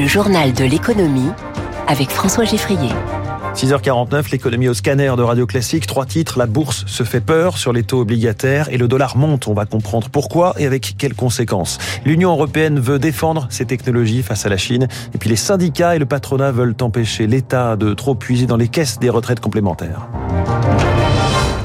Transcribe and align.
Le 0.00 0.06
journal 0.06 0.54
de 0.54 0.64
l'économie 0.64 1.28
avec 1.86 2.08
François 2.08 2.44
Geffrier. 2.44 2.88
6h49, 3.54 4.30
l'économie 4.32 4.70
au 4.70 4.72
scanner 4.72 5.12
de 5.14 5.22
Radio 5.22 5.46
Classique. 5.46 5.86
Trois 5.86 6.06
titres. 6.06 6.38
La 6.38 6.46
bourse 6.46 6.86
se 6.86 7.02
fait 7.02 7.20
peur 7.20 7.58
sur 7.58 7.74
les 7.74 7.82
taux 7.82 8.00
obligataires 8.00 8.70
et 8.70 8.78
le 8.78 8.88
dollar 8.88 9.18
monte. 9.18 9.46
On 9.46 9.52
va 9.52 9.66
comprendre 9.66 10.08
pourquoi 10.08 10.54
et 10.56 10.64
avec 10.64 10.94
quelles 10.96 11.12
conséquences. 11.12 11.76
L'Union 12.06 12.30
européenne 12.30 12.80
veut 12.80 12.98
défendre 12.98 13.46
ses 13.50 13.66
technologies 13.66 14.22
face 14.22 14.46
à 14.46 14.48
la 14.48 14.56
Chine. 14.56 14.88
Et 15.14 15.18
puis 15.18 15.28
les 15.28 15.36
syndicats 15.36 15.94
et 15.94 15.98
le 15.98 16.06
patronat 16.06 16.50
veulent 16.50 16.76
empêcher 16.80 17.26
l'État 17.26 17.76
de 17.76 17.92
trop 17.92 18.14
puiser 18.14 18.46
dans 18.46 18.56
les 18.56 18.68
caisses 18.68 18.98
des 19.00 19.10
retraites 19.10 19.40
complémentaires. 19.40 20.08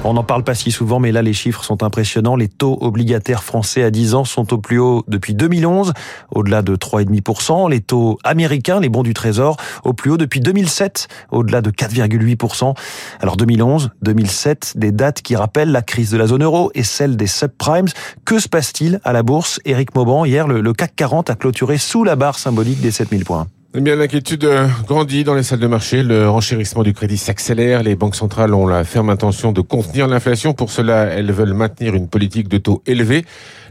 On 0.08 0.14
n'en 0.14 0.24
parle 0.24 0.44
pas 0.44 0.54
si 0.54 0.70
souvent, 0.70 1.00
mais 1.00 1.12
là, 1.12 1.24
les 1.24 1.34
chiffres 1.34 1.64
sont 1.64 1.82
impressionnants. 1.82 2.36
Les 2.36 2.48
taux 2.48 2.78
obligataires 2.80 3.44
français 3.44 3.82
à 3.82 3.90
10 3.90 4.14
ans 4.14 4.24
sont 4.24 4.54
au 4.54 4.60
plus 4.60 4.78
haut 4.78 5.04
depuis 5.08 5.34
2011, 5.34 5.94
au-delà 6.30 6.62
de 6.62 6.76
3,5%. 6.76 7.72
Les 7.72 7.82
taux 7.82 8.20
américains, 8.23 8.80
les 8.80 8.90
bons 8.90 9.02
du 9.02 9.16
Trésor, 9.16 9.58
au 9.84 9.94
plus 9.94 10.12
haut 10.12 10.18
depuis 10.18 10.41
2007, 10.41 11.08
au-delà 11.31 11.64
de 11.64 11.72
4,8%. 11.72 12.76
Alors 13.20 13.36
2011, 13.36 13.90
2007, 14.04 14.73
des 14.76 14.91
dates 14.91 15.23
qui 15.23 15.36
rappellent 15.36 15.72
la 15.72 15.81
crise 15.81 16.12
de 16.12 16.17
la 16.17 16.28
zone 16.28 16.44
euro 16.44 16.70
et 16.76 16.84
celle 16.84 17.17
des 17.17 17.26
subprimes. 17.26 17.88
Que 18.26 18.38
se 18.38 18.48
passe-t-il 18.48 19.00
à 19.03 19.12
la 19.12 19.23
bourse? 19.23 19.59
Éric 19.66 19.95
Mauban, 19.95 20.23
hier, 20.23 20.48
le, 20.48 20.62
le 20.62 20.73
CAC 20.73 20.95
40 20.95 21.31
a 21.31 21.36
clôturé 21.36 21.80
sous 21.80 22.03
la 22.03 22.16
barre 22.16 22.38
symbolique 22.38 22.80
des 22.80 22.92
7000 22.92 23.26
points. 23.26 23.48
Eh 23.78 23.82
bien, 23.82 23.98
l'inquiétude 23.98 24.46
euh, 24.46 24.68
grandit 24.88 25.26
dans 25.26 25.34
les 25.34 25.44
salles 25.44 25.60
de 25.60 25.68
marché. 25.68 26.02
Le 26.02 26.30
renchérissement 26.30 26.82
du 26.82 26.94
crédit 26.94 27.18
s'accélère. 27.18 27.84
Les 27.84 27.98
banques 27.98 28.16
centrales 28.16 28.54
ont 28.54 28.66
la 28.68 28.86
ferme 28.86 29.10
intention 29.10 29.52
de 29.52 29.60
contenir 29.60 30.08
l'inflation. 30.08 30.54
Pour 30.54 30.72
cela, 30.72 31.08
elles 31.08 31.34
veulent 31.34 31.54
maintenir 31.54 31.94
une 31.94 32.08
politique 32.08 32.48
de 32.48 32.58
taux 32.58 32.82
élevés. 32.86 33.26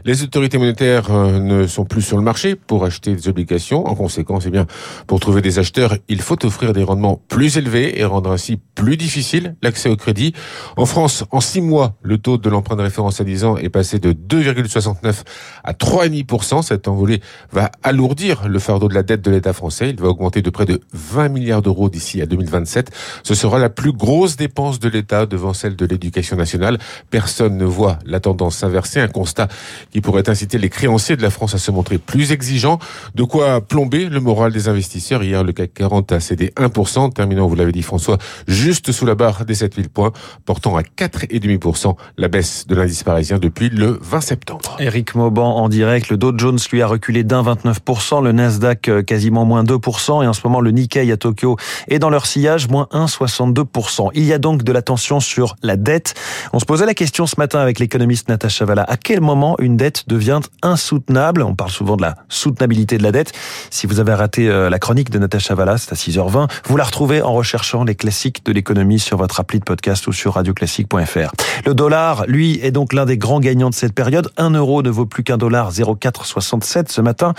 Les 0.07 0.21
autorités 0.21 0.59
monétaires 0.59 1.09
euh, 1.09 1.39
ne 1.39 1.65
sont 1.65 1.83
plus 1.83 2.03
sur 2.03 2.15
le 2.15 2.21
marché 2.21 2.53
pour 2.53 2.85
acheter 2.85 3.15
des 3.15 3.27
obligations. 3.27 3.87
En 3.87 3.95
conséquence, 3.95 4.43
eh 4.45 4.51
bien, 4.51 4.67
pour 5.07 5.19
trouver 5.19 5.41
des 5.41 5.57
acheteurs, 5.57 5.97
il 6.07 6.21
faut 6.21 6.45
offrir 6.45 6.73
des 6.73 6.83
rendements 6.83 7.19
plus 7.27 7.57
élevés 7.57 7.99
et 7.99 8.05
rendre 8.05 8.29
ainsi 8.29 8.59
plus 8.75 8.97
difficile 8.97 9.55
l'accès 9.63 9.89
au 9.89 9.95
crédit. 9.95 10.33
En 10.77 10.85
France, 10.85 11.23
en 11.31 11.39
six 11.39 11.59
mois, 11.59 11.95
le 12.03 12.19
taux 12.19 12.37
de 12.37 12.47
l'emprunt 12.51 12.75
de 12.75 12.83
référence 12.83 13.19
à 13.19 13.23
10 13.23 13.45
ans 13.45 13.57
est 13.57 13.69
passé 13.69 13.97
de 13.97 14.13
2,69 14.13 15.23
à 15.63 15.73
3,5%. 15.73 16.61
Cette 16.61 16.87
envolée 16.87 17.19
va 17.51 17.71
alourdir 17.81 18.47
le 18.47 18.59
fardeau 18.59 18.87
de 18.87 18.93
la 18.93 19.01
dette 19.01 19.23
de 19.23 19.31
l'État 19.31 19.53
français. 19.53 19.89
Il 19.89 19.99
va 19.99 20.09
augmenter 20.09 20.43
de 20.43 20.51
près 20.51 20.65
de 20.65 20.81
20 20.93 21.29
milliards 21.29 21.63
d'euros 21.63 21.89
d'ici 21.89 22.21
à 22.21 22.27
2027. 22.27 22.91
Ce 23.23 23.33
sera 23.33 23.57
la 23.57 23.69
plus 23.69 23.91
grosse 23.91 24.35
dépense 24.35 24.79
de 24.79 24.87
l'État 24.87 25.25
devant 25.25 25.53
celle 25.53 25.75
de 25.75 25.85
l'éducation 25.87 26.37
nationale. 26.37 26.77
Personne 27.09 27.57
ne 27.57 27.65
voit 27.65 27.97
la 28.05 28.19
tendance 28.19 28.57
s'inverser. 28.57 28.99
Un 28.99 29.07
constat 29.07 29.47
qui 29.95 30.01
pourrait 30.01 30.27
inciter 30.27 30.57
les 30.57 30.67
créanciers 30.67 31.15
de 31.15 31.21
la 31.21 31.29
France 31.29 31.55
à 31.55 31.57
se 31.57 31.71
montrer 31.71 31.97
plus 31.97 32.33
exigeants. 32.33 32.79
De 33.15 33.23
quoi 33.23 33.61
plomber 33.61 34.09
le 34.09 34.19
moral 34.19 34.51
des 34.51 34.67
investisseurs. 34.67 35.23
Hier, 35.23 35.41
le 35.41 35.53
CAC 35.53 35.73
40 35.73 36.11
a 36.11 36.19
cédé 36.19 36.51
1%, 36.57 37.13
terminant, 37.13 37.47
vous 37.47 37.55
l'avez 37.55 37.71
dit 37.71 37.81
François, 37.81 38.17
juste 38.45 38.91
sous 38.91 39.05
la 39.05 39.15
barre 39.15 39.45
des 39.45 39.53
7000 39.53 39.87
points, 39.87 40.11
portant 40.43 40.75
à 40.75 40.81
4,5% 40.81 41.95
la 42.17 42.27
baisse 42.27 42.67
de 42.67 42.75
l'indice 42.75 43.03
parisien 43.03 43.39
depuis 43.39 43.69
le 43.69 43.97
20 44.01 44.19
septembre. 44.19 44.75
Eric 44.79 45.15
Mauban 45.15 45.55
en 45.55 45.69
direct. 45.69 46.09
Le 46.09 46.17
Dow 46.17 46.33
Jones 46.37 46.59
lui 46.73 46.81
a 46.81 46.87
reculé 46.87 47.23
d'un 47.23 47.43
29%, 47.43 48.21
le 48.21 48.33
Nasdaq 48.33 48.89
euh, 48.89 49.01
quasiment 49.01 49.45
moins 49.45 49.63
2%, 49.63 50.25
et 50.25 50.27
en 50.27 50.33
ce 50.33 50.41
moment 50.43 50.59
le 50.59 50.71
Nikkei 50.71 51.09
à 51.09 51.15
Tokyo 51.15 51.55
est 51.87 51.99
dans 51.99 52.09
leur 52.09 52.25
sillage, 52.25 52.67
moins 52.67 52.89
1,62%. 52.91 54.09
Il 54.13 54.25
y 54.25 54.33
a 54.33 54.39
donc 54.39 54.63
de 54.63 54.73
la 54.73 54.81
tension 54.81 55.21
sur 55.21 55.55
la 55.63 55.77
dette. 55.77 56.15
On 56.51 56.59
se 56.59 56.65
posait 56.65 56.85
la 56.85 56.93
question 56.93 57.25
ce 57.27 57.35
matin 57.37 57.59
avec 57.59 57.79
l'économiste 57.79 58.27
Natacha 58.27 58.57
Chavala. 58.57 58.83
À 58.83 58.97
quel 58.97 59.21
moment 59.21 59.55
une 59.59 59.77
dette 59.77 59.84
devient 60.07 60.39
insoutenable 60.61 61.41
On 61.43 61.55
parle 61.55 61.71
souvent 61.71 61.97
de 61.97 62.01
la 62.01 62.15
soutenabilité 62.29 62.97
de 62.97 63.03
la 63.03 63.11
dette. 63.11 63.31
Si 63.69 63.87
vous 63.87 63.99
avez 63.99 64.13
raté 64.13 64.49
euh, 64.49 64.69
la 64.69 64.79
chronique 64.79 65.09
de 65.09 65.19
Natacha 65.19 65.49
Chavala, 65.49 65.77
c'est 65.77 65.91
à 65.91 65.95
6h20, 65.95 66.49
vous 66.65 66.77
la 66.77 66.83
retrouvez 66.83 67.21
en 67.21 67.33
recherchant 67.33 67.83
les 67.83 67.93
classiques 67.93 68.43
de 68.45 68.51
l'économie 68.51 68.99
sur 68.99 69.17
votre 69.17 69.39
appli 69.39 69.59
de 69.59 69.63
podcast 69.63 70.07
ou 70.07 70.13
sur 70.13 70.33
radioclassique.fr. 70.33 71.31
Le 71.65 71.73
dollar, 71.73 72.25
lui, 72.27 72.59
est 72.63 72.71
donc 72.71 72.93
l'un 72.93 73.05
des 73.05 73.17
grands 73.17 73.39
gagnants 73.39 73.69
de 73.69 73.75
cette 73.75 73.93
période. 73.93 74.31
Un 74.37 74.51
euro 74.51 74.81
ne 74.81 74.89
vaut 74.89 75.05
plus 75.05 75.23
qu'un 75.23 75.37
dollar 75.37 75.71
0,467 75.71 76.91
ce 76.91 77.01
matin. 77.01 77.33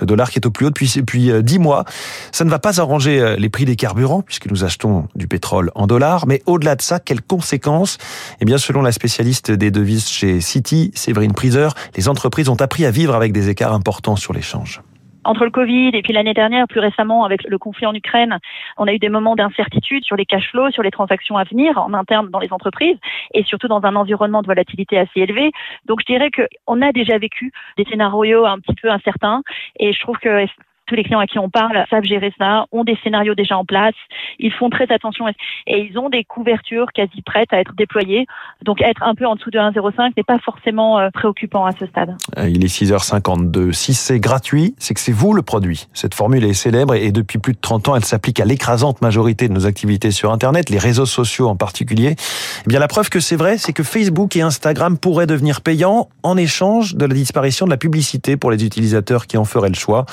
Le 0.00 0.06
dollar 0.06 0.30
qui 0.30 0.38
est 0.38 0.46
au 0.46 0.50
plus 0.50 0.66
haut 0.66 0.70
depuis, 0.70 0.92
depuis 0.96 1.32
10 1.42 1.56
euh, 1.56 1.58
mois. 1.58 1.84
Ça 2.32 2.44
ne 2.44 2.50
va 2.50 2.58
pas 2.58 2.80
arranger 2.80 3.20
euh, 3.20 3.36
les 3.36 3.48
prix 3.48 3.64
des 3.64 3.76
carburants 3.76 4.22
puisque 4.22 4.50
nous 4.50 4.64
achetons 4.64 5.08
du 5.14 5.26
pétrole 5.26 5.70
en 5.74 5.86
dollars. 5.86 6.26
Mais 6.26 6.42
au-delà 6.46 6.76
de 6.76 6.82
ça, 6.82 7.00
quelles 7.00 7.22
conséquences? 7.22 7.98
Eh 8.40 8.44
bien, 8.44 8.58
selon 8.58 8.82
la 8.82 8.92
spécialiste 8.92 9.50
des 9.50 9.70
devises 9.70 10.08
chez 10.08 10.40
Citi, 10.40 10.90
Séverine 10.94 11.32
Priser, 11.32 11.68
les 11.96 12.08
entreprises 12.08 12.48
ont 12.48 12.60
appris 12.60 12.84
à 12.84 12.90
vivre 12.90 13.14
avec 13.14 13.32
des 13.32 13.48
écarts 13.48 13.72
importants 13.72 14.16
sur 14.16 14.32
l'échange 14.32 14.82
entre 15.28 15.44
le 15.44 15.50
Covid 15.50 15.90
et 15.92 16.02
puis 16.02 16.12
l'année 16.12 16.34
dernière, 16.34 16.66
plus 16.66 16.80
récemment 16.80 17.24
avec 17.24 17.42
le 17.44 17.58
conflit 17.58 17.86
en 17.86 17.94
Ukraine, 17.94 18.38
on 18.78 18.86
a 18.86 18.92
eu 18.92 18.98
des 18.98 19.10
moments 19.10 19.36
d'incertitude 19.36 20.04
sur 20.04 20.16
les 20.16 20.24
cash 20.24 20.50
flows, 20.50 20.70
sur 20.70 20.82
les 20.82 20.90
transactions 20.90 21.36
à 21.36 21.44
venir 21.44 21.76
en 21.78 21.92
interne 21.92 22.30
dans 22.30 22.38
les 22.38 22.52
entreprises 22.52 22.96
et 23.34 23.44
surtout 23.44 23.68
dans 23.68 23.84
un 23.84 23.94
environnement 23.94 24.40
de 24.42 24.46
volatilité 24.46 24.98
assez 24.98 25.20
élevé. 25.20 25.52
Donc 25.86 26.00
je 26.00 26.06
dirais 26.06 26.30
qu'on 26.30 26.80
a 26.80 26.92
déjà 26.92 27.18
vécu 27.18 27.52
des 27.76 27.84
scénarios 27.84 28.46
un 28.46 28.58
petit 28.58 28.74
peu 28.80 28.90
incertains 28.90 29.42
et 29.78 29.92
je 29.92 30.00
trouve 30.00 30.16
que 30.16 30.46
tous 30.88 30.94
les 30.94 31.04
clients 31.04 31.20
à 31.20 31.26
qui 31.26 31.38
on 31.38 31.50
parle 31.50 31.84
savent 31.90 32.04
gérer 32.04 32.32
ça, 32.38 32.66
ont 32.72 32.82
des 32.82 32.96
scénarios 33.04 33.34
déjà 33.34 33.56
en 33.56 33.64
place, 33.64 33.94
ils 34.38 34.52
font 34.52 34.70
très 34.70 34.90
attention 34.92 35.26
et 35.66 35.88
ils 35.90 35.98
ont 35.98 36.08
des 36.08 36.24
couvertures 36.24 36.86
quasi 36.92 37.22
prêtes 37.22 37.52
à 37.52 37.60
être 37.60 37.74
déployées. 37.76 38.26
Donc 38.64 38.80
être 38.80 39.02
un 39.02 39.14
peu 39.14 39.26
en 39.26 39.36
dessous 39.36 39.50
de 39.50 39.58
1,05 39.58 40.12
n'est 40.16 40.22
pas 40.22 40.38
forcément 40.38 40.98
euh, 40.98 41.10
préoccupant 41.12 41.66
à 41.66 41.72
ce 41.72 41.86
stade. 41.86 42.16
Euh, 42.38 42.48
il 42.48 42.64
est 42.64 42.68
6h52. 42.68 43.72
Si 43.72 43.94
c'est 43.94 44.18
gratuit, 44.18 44.74
c'est 44.78 44.94
que 44.94 45.00
c'est 45.00 45.12
vous 45.12 45.34
le 45.34 45.42
produit. 45.42 45.86
Cette 45.92 46.14
formule 46.14 46.44
est 46.44 46.54
célèbre 46.54 46.94
et 46.94 47.12
depuis 47.12 47.38
plus 47.38 47.52
de 47.52 47.58
30 47.60 47.88
ans, 47.88 47.96
elle 47.96 48.04
s'applique 48.04 48.40
à 48.40 48.44
l'écrasante 48.44 49.02
majorité 49.02 49.48
de 49.48 49.52
nos 49.52 49.66
activités 49.66 50.10
sur 50.10 50.32
Internet, 50.32 50.70
les 50.70 50.78
réseaux 50.78 51.06
sociaux 51.06 51.48
en 51.48 51.56
particulier. 51.56 52.16
Eh 52.64 52.68
bien, 52.68 52.80
la 52.80 52.88
preuve 52.88 53.10
que 53.10 53.20
c'est 53.20 53.36
vrai, 53.36 53.58
c'est 53.58 53.72
que 53.72 53.82
Facebook 53.82 54.34
et 54.36 54.40
Instagram 54.42 54.98
pourraient 54.98 55.26
devenir 55.26 55.60
payants 55.60 56.08
en 56.22 56.36
échange 56.36 56.94
de 56.94 57.04
la 57.04 57.14
disparition 57.14 57.66
de 57.66 57.70
la 57.70 57.76
publicité 57.76 58.36
pour 58.36 58.50
les 58.50 58.64
utilisateurs 58.64 59.26
qui 59.26 59.36
en 59.36 59.44
feraient 59.44 59.68
le 59.68 59.74
choix 59.74 60.06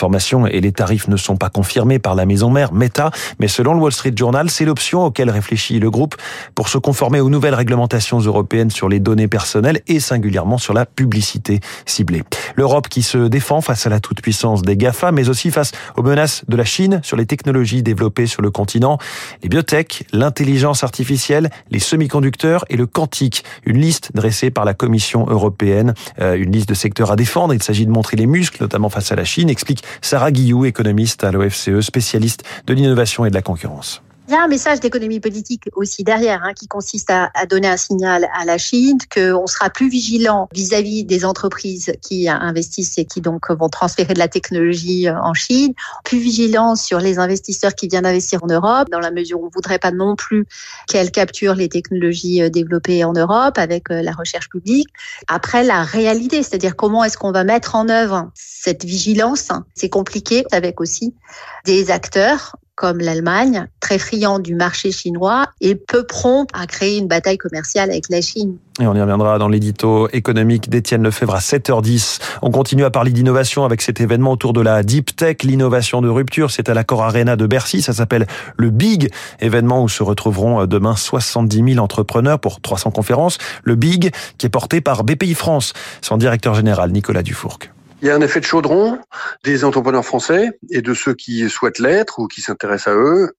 informations 0.00 0.46
et 0.46 0.62
les 0.62 0.72
tarifs 0.72 1.08
ne 1.08 1.16
sont 1.18 1.36
pas 1.36 1.50
confirmés 1.50 1.98
par 1.98 2.14
la 2.14 2.24
maison 2.24 2.48
mère 2.48 2.72
Meta, 2.72 3.10
mais 3.38 3.48
selon 3.48 3.74
le 3.74 3.80
Wall 3.80 3.92
Street 3.92 4.14
Journal, 4.16 4.48
c'est 4.48 4.64
l'option 4.64 5.04
auquel 5.04 5.28
réfléchit 5.28 5.78
le 5.78 5.90
groupe 5.90 6.16
pour 6.54 6.70
se 6.70 6.78
conformer 6.78 7.20
aux 7.20 7.28
nouvelles 7.28 7.54
réglementations 7.54 8.18
européennes 8.18 8.70
sur 8.70 8.88
les 8.88 8.98
données 8.98 9.28
personnelles 9.28 9.82
et 9.88 10.00
singulièrement 10.00 10.56
sur 10.56 10.72
la 10.72 10.86
publicité 10.86 11.60
ciblée. 11.84 12.22
L'Europe 12.56 12.88
qui 12.88 13.02
se 13.02 13.18
défend 13.28 13.60
face 13.60 13.86
à 13.86 13.90
la 13.90 14.00
toute-puissance 14.00 14.62
des 14.62 14.74
GAFA, 14.74 15.12
mais 15.12 15.28
aussi 15.28 15.50
face 15.50 15.72
aux 15.98 16.02
menaces 16.02 16.44
de 16.48 16.56
la 16.56 16.64
Chine 16.64 17.00
sur 17.02 17.18
les 17.18 17.26
technologies 17.26 17.82
développées 17.82 18.26
sur 18.26 18.40
le 18.40 18.50
continent, 18.50 18.96
les 19.42 19.50
biotech, 19.50 20.06
l'intelligence 20.14 20.82
artificielle, 20.82 21.50
les 21.70 21.78
semi-conducteurs 21.78 22.64
et 22.70 22.78
le 22.78 22.86
quantique. 22.86 23.44
Une 23.66 23.76
liste 23.76 24.12
dressée 24.14 24.50
par 24.50 24.64
la 24.64 24.72
Commission 24.72 25.26
européenne, 25.28 25.92
euh, 26.20 26.36
une 26.36 26.52
liste 26.52 26.70
de 26.70 26.74
secteurs 26.74 27.10
à 27.10 27.16
défendre. 27.16 27.52
Il 27.52 27.62
s'agit 27.62 27.84
de 27.84 27.90
montrer 27.90 28.16
les 28.16 28.26
muscles, 28.26 28.62
notamment 28.62 28.88
face 28.88 29.12
à 29.12 29.14
la 29.14 29.24
Chine, 29.24 29.50
explique 29.50 29.84
Sarah 30.00 30.32
Guillou, 30.32 30.64
économiste 30.64 31.24
à 31.24 31.32
l'OFCE, 31.32 31.80
spécialiste 31.80 32.44
de 32.66 32.74
l'innovation 32.74 33.24
et 33.24 33.30
de 33.30 33.34
la 33.34 33.42
concurrence. 33.42 34.02
Il 34.30 34.34
y 34.34 34.36
a 34.36 34.44
un 34.44 34.46
message 34.46 34.78
d'économie 34.78 35.18
politique 35.18 35.64
aussi 35.74 36.04
derrière, 36.04 36.44
hein, 36.44 36.52
qui 36.54 36.68
consiste 36.68 37.10
à, 37.10 37.32
donner 37.46 37.66
un 37.66 37.76
signal 37.76 38.28
à 38.32 38.44
la 38.44 38.58
Chine 38.58 38.98
qu'on 39.12 39.48
sera 39.48 39.70
plus 39.70 39.88
vigilant 39.88 40.48
vis-à-vis 40.54 41.02
des 41.02 41.24
entreprises 41.24 41.92
qui 42.00 42.28
investissent 42.28 42.96
et 42.98 43.06
qui 43.06 43.20
donc 43.20 43.50
vont 43.50 43.68
transférer 43.68 44.14
de 44.14 44.20
la 44.20 44.28
technologie 44.28 45.08
euh, 45.08 45.20
en 45.20 45.34
Chine, 45.34 45.74
plus 46.04 46.20
vigilant 46.20 46.76
sur 46.76 47.00
les 47.00 47.18
investisseurs 47.18 47.74
qui 47.74 47.88
viennent 47.88 48.06
investir 48.06 48.44
en 48.44 48.46
Europe, 48.46 48.88
dans 48.92 49.00
la 49.00 49.10
mesure 49.10 49.40
où 49.40 49.46
on 49.46 49.46
ne 49.46 49.52
voudrait 49.52 49.80
pas 49.80 49.90
non 49.90 50.14
plus 50.14 50.46
qu'elles 50.86 51.10
capturent 51.10 51.56
les 51.56 51.68
technologies 51.68 52.40
euh, 52.40 52.50
développées 52.50 53.02
en 53.02 53.12
Europe 53.12 53.58
avec 53.58 53.90
euh, 53.90 54.00
la 54.00 54.12
recherche 54.12 54.48
publique. 54.48 54.86
Après, 55.26 55.64
la 55.64 55.82
réalité, 55.82 56.44
c'est-à-dire 56.44 56.76
comment 56.76 57.02
est-ce 57.02 57.18
qu'on 57.18 57.32
va 57.32 57.42
mettre 57.42 57.74
en 57.74 57.88
œuvre 57.88 58.30
cette 58.36 58.84
vigilance, 58.84 59.48
c'est 59.74 59.88
compliqué 59.88 60.44
avec 60.52 60.80
aussi 60.80 61.16
des 61.64 61.90
acteurs 61.90 62.54
comme 62.80 63.00
l'Allemagne, 63.00 63.66
très 63.78 63.98
friand 63.98 64.38
du 64.38 64.54
marché 64.54 64.90
chinois 64.90 65.48
et 65.60 65.74
peu 65.74 66.06
prompt 66.06 66.46
à 66.54 66.66
créer 66.66 66.96
une 66.96 67.08
bataille 67.08 67.36
commerciale 67.36 67.90
avec 67.90 68.08
la 68.08 68.22
Chine. 68.22 68.56
Et 68.80 68.86
on 68.86 68.94
y 68.94 69.00
reviendra 69.02 69.38
dans 69.38 69.48
l'édito 69.48 70.08
économique 70.14 70.70
d'Étienne 70.70 71.02
Lefebvre 71.02 71.34
à 71.34 71.40
7h10. 71.40 72.20
On 72.40 72.50
continue 72.50 72.84
à 72.84 72.90
parler 72.90 73.10
d'innovation 73.10 73.66
avec 73.66 73.82
cet 73.82 74.00
événement 74.00 74.32
autour 74.32 74.54
de 74.54 74.62
la 74.62 74.82
Deep 74.82 75.14
Tech, 75.14 75.42
l'innovation 75.42 76.00
de 76.00 76.08
rupture. 76.08 76.50
C'est 76.50 76.70
à 76.70 76.74
l'accord 76.74 77.02
Arena 77.02 77.36
de 77.36 77.46
Bercy. 77.46 77.82
Ça 77.82 77.92
s'appelle 77.92 78.26
le 78.56 78.70
Big, 78.70 79.10
événement 79.40 79.82
où 79.82 79.88
se 79.90 80.02
retrouveront 80.02 80.64
demain 80.64 80.96
70 80.96 81.74
000 81.74 81.84
entrepreneurs 81.84 82.40
pour 82.40 82.62
300 82.62 82.92
conférences. 82.92 83.36
Le 83.62 83.74
Big 83.74 84.10
qui 84.38 84.46
est 84.46 84.50
porté 84.50 84.80
par 84.80 85.04
BPI 85.04 85.34
France, 85.34 85.74
son 86.00 86.16
directeur 86.16 86.54
général 86.54 86.92
Nicolas 86.92 87.22
Dufourc. 87.22 87.58
Il 88.02 88.06
y 88.06 88.10
a 88.10 88.14
un 88.14 88.20
effet 88.22 88.40
de 88.40 88.46
chaudron 88.46 88.98
des 89.44 89.62
entrepreneurs 89.62 90.06
français 90.06 90.58
et 90.70 90.80
de 90.80 90.94
ceux 90.94 91.12
qui 91.12 91.50
souhaitent 91.50 91.78
l'être 91.78 92.18
ou 92.18 92.28
qui 92.28 92.40
s'intéressent 92.40 92.94
à 92.94 92.96
eux. 92.96 93.34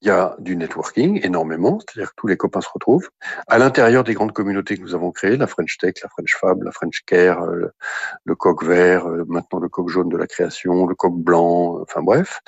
Il 0.00 0.06
y 0.06 0.10
a 0.12 0.36
du 0.38 0.54
networking 0.54 1.18
énormément, 1.24 1.80
c'est-à-dire 1.80 2.10
que 2.10 2.14
tous 2.16 2.28
les 2.28 2.36
copains 2.36 2.60
se 2.60 2.68
retrouvent. 2.72 3.08
À 3.48 3.58
l'intérieur 3.58 4.04
des 4.04 4.14
grandes 4.14 4.32
communautés 4.32 4.76
que 4.76 4.82
nous 4.82 4.94
avons 4.94 5.10
créées, 5.10 5.36
la 5.36 5.48
French 5.48 5.76
Tech, 5.78 5.94
la 6.00 6.08
French 6.10 6.36
Fab, 6.40 6.62
la 6.62 6.70
French 6.70 7.02
Care, 7.04 7.44
le, 7.46 7.72
le 8.24 8.34
coq 8.36 8.62
vert, 8.62 9.08
maintenant 9.26 9.58
le 9.58 9.67
coq 9.68 9.88
jaune 9.88 10.08
de 10.08 10.16
la 10.16 10.26
création, 10.26 10.86
le 10.86 10.94
coq 10.94 11.14
blanc, 11.14 11.78
enfin 11.82 12.02
bref. 12.02 12.40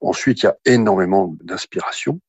Ensuite, 0.00 0.42
il 0.42 0.46
y 0.46 0.48
a 0.48 0.56
énormément 0.64 1.34
d'inspiration. 1.42 2.20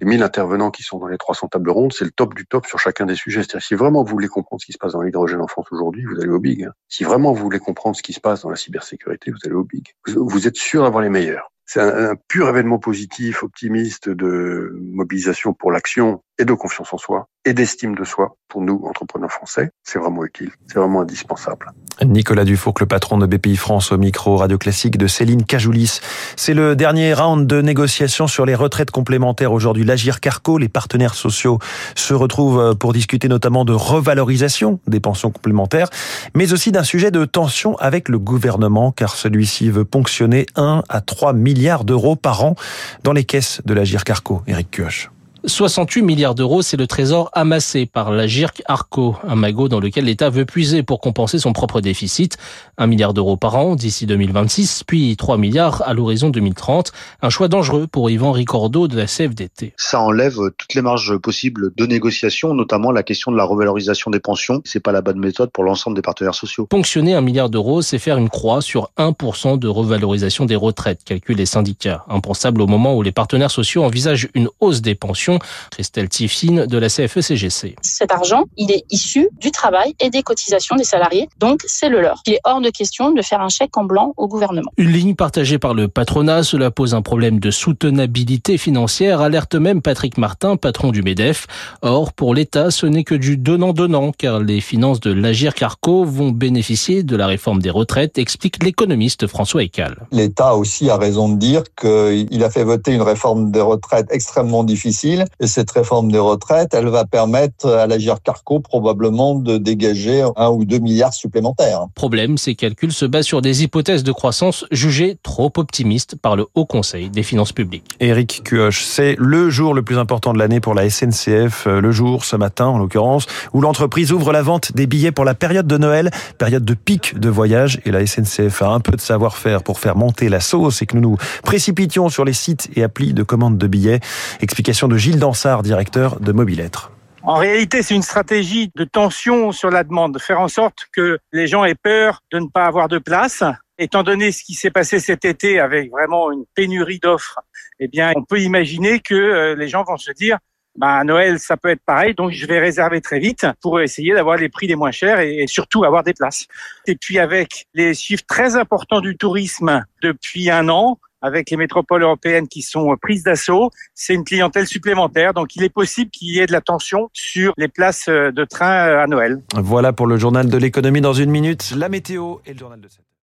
Les 0.00 0.06
1000 0.06 0.22
intervenants 0.22 0.70
qui 0.70 0.82
sont 0.82 0.98
dans 0.98 1.08
les 1.08 1.18
300 1.18 1.48
tables 1.48 1.70
rondes, 1.70 1.92
c'est 1.92 2.04
le 2.04 2.10
top 2.10 2.34
du 2.34 2.46
top 2.46 2.66
sur 2.66 2.78
chacun 2.78 3.06
des 3.06 3.14
sujets. 3.14 3.42
C'est-à-dire 3.42 3.66
si 3.66 3.74
vraiment 3.74 4.02
vous 4.02 4.10
voulez 4.10 4.28
comprendre 4.28 4.60
ce 4.60 4.66
qui 4.66 4.72
se 4.72 4.78
passe 4.78 4.92
dans 4.92 5.02
l'hydrogène 5.02 5.40
en 5.40 5.48
France 5.48 5.66
aujourd'hui, 5.70 6.04
vous 6.04 6.20
allez 6.20 6.30
au 6.30 6.40
big. 6.40 6.64
Hein. 6.64 6.72
Si 6.88 7.04
vraiment 7.04 7.32
vous 7.32 7.42
voulez 7.42 7.58
comprendre 7.58 7.96
ce 7.96 8.02
qui 8.02 8.12
se 8.12 8.20
passe 8.20 8.42
dans 8.42 8.50
la 8.50 8.56
cybersécurité, 8.56 9.30
vous 9.30 9.38
allez 9.44 9.54
au 9.54 9.64
big. 9.64 9.86
Vous, 10.06 10.46
êtes 10.46 10.56
sûr 10.56 10.82
d'avoir 10.82 11.02
les 11.02 11.10
meilleurs. 11.10 11.52
C'est 11.64 11.80
un, 11.80 12.10
un, 12.10 12.16
pur 12.28 12.48
événement 12.48 12.78
positif, 12.78 13.42
optimiste 13.42 14.08
de 14.08 14.78
mobilisation 14.80 15.52
pour 15.52 15.72
l'action 15.72 16.22
et 16.38 16.44
de 16.44 16.52
confiance 16.52 16.92
en 16.92 16.98
soi 16.98 17.28
et 17.44 17.54
d'estime 17.54 17.94
de 17.94 18.04
soi 18.04 18.36
pour 18.48 18.60
nous, 18.60 18.82
entrepreneurs 18.84 19.30
français. 19.30 19.70
C'est 19.84 19.98
vraiment 19.98 20.24
utile, 20.24 20.50
c'est 20.66 20.78
vraiment 20.78 21.00
indispensable. 21.00 21.72
Nicolas 22.04 22.44
Dufour, 22.44 22.74
le 22.80 22.86
patron 22.86 23.18
de 23.18 23.26
BPI 23.26 23.56
France 23.56 23.92
au 23.92 23.98
micro 23.98 24.36
radio 24.36 24.58
classique 24.58 24.98
de 24.98 25.06
Céline 25.06 25.44
Cajoulis. 25.44 26.00
C'est 26.36 26.54
le 26.54 26.76
dernier 26.76 27.14
round 27.14 27.46
de 27.46 27.62
négociations 27.62 28.26
sur 28.26 28.44
les 28.44 28.54
retraites 28.54 28.90
complémentaires 28.90 29.52
aujourd'hui. 29.52 29.84
L'Agir 29.84 30.20
Carco, 30.20 30.58
les 30.58 30.68
partenaires 30.68 31.14
sociaux 31.14 31.58
se 31.94 32.12
retrouvent 32.12 32.76
pour 32.76 32.92
discuter 32.92 33.28
notamment 33.28 33.64
de 33.64 33.72
revalorisation 33.72 34.80
des 34.86 35.00
pensions 35.00 35.30
complémentaires, 35.30 35.88
mais 36.34 36.52
aussi 36.52 36.72
d'un 36.72 36.84
sujet 36.84 37.10
de 37.10 37.24
tension 37.24 37.76
avec 37.76 38.08
le 38.08 38.18
gouvernement, 38.18 38.92
car 38.92 39.14
celui-ci 39.14 39.70
veut 39.70 39.84
ponctionner 39.84 40.46
1 40.56 40.82
à 40.88 41.00
3 41.00 41.32
milliards 41.32 41.84
d'euros 41.84 42.16
par 42.16 42.44
an 42.44 42.56
dans 43.04 43.12
les 43.12 43.24
caisses 43.24 43.62
de 43.64 43.72
l'Agir 43.72 44.04
Carco. 44.04 44.42
Éric 44.46 44.70
Cuoche. 44.70 45.10
68 45.46 46.02
milliards 46.02 46.34
d'euros, 46.34 46.60
c'est 46.60 46.76
le 46.76 46.88
trésor 46.88 47.30
amassé 47.32 47.86
par 47.86 48.10
la 48.10 48.26
GIRC 48.26 48.62
Arco, 48.66 49.14
un 49.26 49.36
magot 49.36 49.68
dans 49.68 49.78
lequel 49.78 50.06
l'État 50.06 50.28
veut 50.28 50.44
puiser 50.44 50.82
pour 50.82 51.00
compenser 51.00 51.38
son 51.38 51.52
propre 51.52 51.80
déficit. 51.80 52.36
Un 52.78 52.88
milliard 52.88 53.14
d'euros 53.14 53.36
par 53.36 53.54
an 53.54 53.76
d'ici 53.76 54.06
2026, 54.06 54.82
puis 54.84 55.16
3 55.16 55.38
milliards 55.38 55.82
à 55.86 55.94
l'horizon 55.94 56.30
2030. 56.30 56.90
Un 57.22 57.30
choix 57.30 57.46
dangereux 57.46 57.86
pour 57.86 58.10
Yvan 58.10 58.32
Ricordo 58.32 58.88
de 58.88 58.96
la 58.96 59.06
CFDT. 59.06 59.72
Ça 59.76 60.00
enlève 60.00 60.36
toutes 60.58 60.74
les 60.74 60.82
marges 60.82 61.16
possibles 61.18 61.70
de 61.76 61.86
négociation, 61.86 62.52
notamment 62.52 62.90
la 62.90 63.04
question 63.04 63.30
de 63.30 63.36
la 63.36 63.44
revalorisation 63.44 64.10
des 64.10 64.20
pensions. 64.20 64.62
C'est 64.64 64.80
pas 64.80 64.92
la 64.92 65.00
bonne 65.00 65.20
méthode 65.20 65.50
pour 65.52 65.62
l'ensemble 65.62 65.94
des 65.94 66.02
partenaires 66.02 66.34
sociaux. 66.34 66.66
Ponctionner 66.66 67.14
un 67.14 67.20
milliard 67.20 67.50
d'euros, 67.50 67.82
c'est 67.82 68.00
faire 68.00 68.18
une 68.18 68.30
croix 68.30 68.62
sur 68.62 68.90
1% 68.98 69.60
de 69.60 69.68
revalorisation 69.68 70.44
des 70.44 70.56
retraites, 70.56 71.04
calculent 71.04 71.36
les 71.36 71.46
syndicats. 71.46 72.04
Impensable 72.08 72.60
au 72.62 72.66
moment 72.66 72.96
où 72.96 73.02
les 73.02 73.12
partenaires 73.12 73.52
sociaux 73.52 73.84
envisagent 73.84 74.28
une 74.34 74.48
hausse 74.60 74.82
des 74.82 74.96
pensions 74.96 75.35
Christelle 75.70 76.08
Tiffine 76.08 76.66
de 76.66 76.78
la 76.78 76.88
CFE-CGC. 76.88 77.76
Cet 77.82 78.12
argent, 78.12 78.44
il 78.56 78.70
est 78.70 78.84
issu 78.90 79.28
du 79.40 79.50
travail 79.50 79.94
et 80.00 80.10
des 80.10 80.22
cotisations 80.22 80.76
des 80.76 80.84
salariés, 80.84 81.28
donc 81.38 81.60
c'est 81.66 81.88
le 81.88 82.00
leur. 82.00 82.22
Il 82.26 82.34
est 82.34 82.40
hors 82.44 82.60
de 82.60 82.70
question 82.70 83.10
de 83.12 83.22
faire 83.22 83.40
un 83.40 83.48
chèque 83.48 83.76
en 83.76 83.84
blanc 83.84 84.14
au 84.16 84.28
gouvernement. 84.28 84.70
Une 84.76 84.90
ligne 84.90 85.14
partagée 85.14 85.58
par 85.58 85.74
le 85.74 85.88
patronat, 85.88 86.42
cela 86.42 86.70
pose 86.70 86.94
un 86.94 87.02
problème 87.02 87.40
de 87.40 87.50
soutenabilité 87.50 88.58
financière, 88.58 89.20
alerte 89.20 89.54
même 89.54 89.82
Patrick 89.82 90.18
Martin, 90.18 90.56
patron 90.56 90.90
du 90.90 91.02
MEDEF. 91.02 91.46
Or, 91.82 92.12
pour 92.12 92.34
l'État, 92.34 92.70
ce 92.70 92.86
n'est 92.86 93.04
que 93.04 93.14
du 93.14 93.36
donnant-donnant, 93.36 94.12
car 94.12 94.40
les 94.40 94.60
finances 94.60 95.00
de 95.00 95.12
l'Agir 95.12 95.54
Carco 95.54 96.04
vont 96.04 96.30
bénéficier 96.30 97.02
de 97.02 97.16
la 97.16 97.26
réforme 97.26 97.60
des 97.60 97.70
retraites, 97.70 98.18
explique 98.18 98.62
l'économiste 98.62 99.26
François 99.26 99.62
Ecal. 99.62 100.06
L'État 100.12 100.54
aussi 100.56 100.90
a 100.90 100.96
raison 100.96 101.28
de 101.28 101.36
dire 101.36 101.62
qu'il 101.78 102.42
a 102.42 102.50
fait 102.50 102.64
voter 102.64 102.92
une 102.92 103.02
réforme 103.02 103.50
des 103.50 103.60
retraites 103.60 104.08
extrêmement 104.10 104.64
difficile 104.64 105.25
et 105.40 105.46
cette 105.46 105.70
réforme 105.70 106.10
des 106.10 106.18
retraites, 106.18 106.74
elle 106.74 106.88
va 106.88 107.04
permettre 107.04 107.68
à 107.68 107.86
l'Agir 107.86 108.22
Carco 108.22 108.60
probablement 108.60 109.34
de 109.34 109.58
dégager 109.58 110.24
un 110.36 110.48
ou 110.48 110.64
deux 110.64 110.78
milliards 110.78 111.14
supplémentaires. 111.14 111.86
Problème, 111.94 112.38
ces 112.38 112.54
calculs 112.54 112.92
se 112.92 113.04
basent 113.04 113.26
sur 113.26 113.42
des 113.42 113.62
hypothèses 113.62 114.04
de 114.04 114.12
croissance 114.12 114.64
jugées 114.70 115.16
trop 115.22 115.52
optimistes 115.56 116.16
par 116.16 116.36
le 116.36 116.46
Haut 116.54 116.66
Conseil 116.66 117.10
des 117.10 117.22
finances 117.22 117.52
publiques. 117.52 117.96
Éric 118.00 118.42
Cuoche, 118.44 118.84
c'est 118.84 119.16
le 119.18 119.50
jour 119.50 119.74
le 119.74 119.82
plus 119.82 119.98
important 119.98 120.32
de 120.32 120.38
l'année 120.38 120.60
pour 120.60 120.74
la 120.74 120.88
SNCF, 120.90 121.66
le 121.66 121.92
jour 121.92 122.24
ce 122.24 122.36
matin 122.36 122.66
en 122.66 122.78
l'occurrence, 122.78 123.26
où 123.52 123.60
l'entreprise 123.60 124.12
ouvre 124.12 124.32
la 124.32 124.42
vente 124.42 124.72
des 124.72 124.86
billets 124.86 125.12
pour 125.12 125.24
la 125.24 125.34
période 125.34 125.66
de 125.66 125.78
Noël, 125.78 126.10
période 126.38 126.64
de 126.64 126.74
pic 126.74 127.18
de 127.18 127.28
voyage, 127.28 127.80
et 127.84 127.90
la 127.90 128.06
SNCF 128.06 128.62
a 128.62 128.68
un 128.68 128.80
peu 128.80 128.92
de 128.92 129.00
savoir-faire 129.00 129.62
pour 129.62 129.78
faire 129.78 129.96
monter 129.96 130.28
la 130.28 130.40
sauce 130.40 130.82
et 130.82 130.86
que 130.86 130.96
nous 130.96 131.02
nous 131.10 131.16
précipitions 131.42 132.08
sur 132.08 132.24
les 132.24 132.32
sites 132.32 132.68
et 132.74 132.82
applis 132.82 133.14
de 133.14 133.22
commande 133.22 133.58
de 133.58 133.66
billets. 133.66 134.00
Explication 134.40 134.88
de 134.88 134.96
Gilles 135.06 135.20
Dansard, 135.20 135.62
directeur 135.62 136.18
de 136.18 136.32
Mobilettre. 136.32 136.90
En 137.22 137.36
réalité, 137.36 137.84
c'est 137.84 137.94
une 137.94 138.02
stratégie 138.02 138.72
de 138.74 138.82
tension 138.82 139.52
sur 139.52 139.70
la 139.70 139.84
demande, 139.84 140.14
de 140.14 140.18
faire 140.18 140.40
en 140.40 140.48
sorte 140.48 140.88
que 140.92 141.20
les 141.30 141.46
gens 141.46 141.64
aient 141.64 141.76
peur 141.76 142.22
de 142.32 142.40
ne 142.40 142.48
pas 142.48 142.64
avoir 142.64 142.88
de 142.88 142.98
place. 142.98 143.44
Étant 143.78 144.02
donné 144.02 144.32
ce 144.32 144.42
qui 144.42 144.54
s'est 144.54 144.72
passé 144.72 144.98
cet 144.98 145.24
été 145.24 145.60
avec 145.60 145.92
vraiment 145.92 146.32
une 146.32 146.42
pénurie 146.56 146.98
d'offres, 146.98 147.38
eh 147.78 147.86
bien, 147.86 148.14
on 148.16 148.24
peut 148.24 148.40
imaginer 148.40 148.98
que 148.98 149.54
les 149.54 149.68
gens 149.68 149.84
vont 149.84 149.96
se 149.96 150.10
dire, 150.10 150.38
bah, 150.76 150.96
à 150.96 151.04
Noël, 151.04 151.38
ça 151.38 151.56
peut 151.56 151.68
être 151.68 151.84
pareil, 151.86 152.16
donc 152.16 152.32
je 152.32 152.44
vais 152.44 152.58
réserver 152.58 153.00
très 153.00 153.20
vite 153.20 153.46
pour 153.62 153.80
essayer 153.80 154.12
d'avoir 154.12 154.36
les 154.36 154.48
prix 154.48 154.66
les 154.66 154.74
moins 154.74 154.90
chers 154.90 155.20
et 155.20 155.46
surtout 155.46 155.84
avoir 155.84 156.02
des 156.02 156.14
places. 156.14 156.46
Et 156.88 156.96
puis 156.96 157.20
avec 157.20 157.66
les 157.74 157.94
chiffres 157.94 158.24
très 158.26 158.56
importants 158.56 159.00
du 159.00 159.16
tourisme 159.16 159.84
depuis 160.02 160.50
un 160.50 160.68
an, 160.68 160.98
avec 161.22 161.50
les 161.50 161.56
métropoles 161.56 162.02
européennes 162.02 162.48
qui 162.48 162.62
sont 162.62 162.94
prises 163.00 163.22
d'assaut, 163.22 163.70
c'est 163.94 164.14
une 164.14 164.24
clientèle 164.24 164.66
supplémentaire. 164.66 165.34
Donc 165.34 165.56
il 165.56 165.62
est 165.62 165.72
possible 165.72 166.10
qu'il 166.10 166.28
y 166.28 166.40
ait 166.40 166.46
de 166.46 166.52
la 166.52 166.60
tension 166.60 167.08
sur 167.12 167.54
les 167.56 167.68
places 167.68 168.08
de 168.08 168.44
train 168.44 168.98
à 168.98 169.06
Noël. 169.06 169.42
Voilà 169.54 169.92
pour 169.92 170.06
le 170.06 170.16
journal 170.16 170.48
de 170.48 170.58
l'économie 170.58 171.00
dans 171.00 171.12
une 171.14 171.30
minute. 171.30 171.72
La 171.76 171.88
météo 171.88 172.36
et 172.44 172.52
le 172.52 172.58
journal 172.58 172.80
de 172.80 172.88
7 172.88 173.06